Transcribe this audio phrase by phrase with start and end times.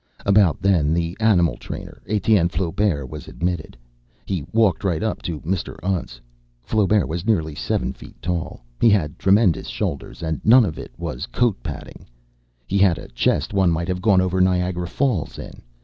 [0.25, 3.77] About then the animal trainer, Etienne Flaubert, was admitted.
[4.25, 5.75] He walked right up to Mr.
[5.83, 6.19] Untz.
[6.63, 8.61] Flaubert was nearly seven feet tall.
[8.79, 12.07] He had tremendous shoulders and none of it was coat padding.
[12.65, 15.61] He had a chest one might have gone over Niagara Falls in.